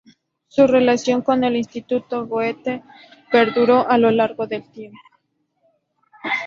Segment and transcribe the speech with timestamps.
[0.47, 2.81] Su relación con el Instituto Goethe
[3.31, 4.97] perduró a lo largo del tiempo.